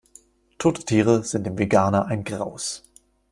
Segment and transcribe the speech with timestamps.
[0.57, 2.81] Tote Tiere sind dem Veganer ein Graus.